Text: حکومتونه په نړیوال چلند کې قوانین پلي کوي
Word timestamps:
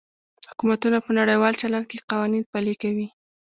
حکومتونه 0.49 0.97
په 1.05 1.11
نړیوال 1.19 1.53
چلند 1.61 1.85
کې 1.89 2.05
قوانین 2.09 2.43
پلي 2.51 2.75
کوي 2.81 3.07